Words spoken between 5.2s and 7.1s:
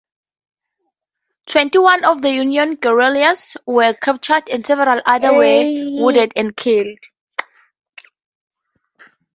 were wounded and killed.